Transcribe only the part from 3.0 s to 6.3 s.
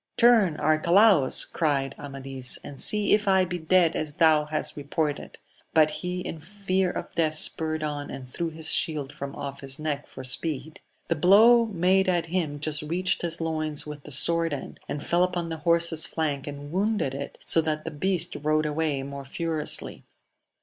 if I be dead as thou hast reported! but he